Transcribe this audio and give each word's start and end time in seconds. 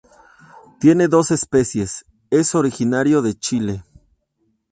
Tiene 0.79 1.07
dos 1.07 1.29
especies 1.29 2.05
Es 2.31 2.55
originario 2.55 3.21
de 3.21 3.35
Chile. 3.37 3.83